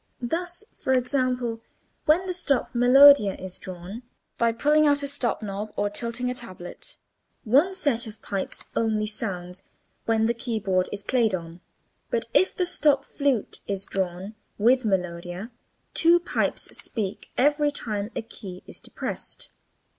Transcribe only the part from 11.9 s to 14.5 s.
but if the stop flute is drawn